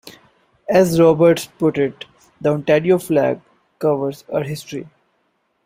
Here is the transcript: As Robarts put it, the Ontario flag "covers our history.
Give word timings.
As 0.67 0.99
Robarts 0.99 1.45
put 1.45 1.77
it, 1.77 2.05
the 2.41 2.49
Ontario 2.49 2.97
flag 2.97 3.39
"covers 3.77 4.23
our 4.33 4.41
history. 4.41 4.87